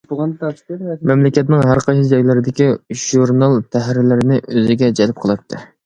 [1.09, 2.71] مەملىكەتنىڭ ھەرقايسى جايلىرىدىكى
[3.05, 5.67] ژۇرنال تەھرىرلىرىنى ئۆزىگە جەلپ قىلاتتى.